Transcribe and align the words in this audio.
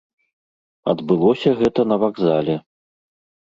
Адбылося 0.93 1.55
гэта 1.61 1.87
на 1.93 2.01
вакзале. 2.07 2.61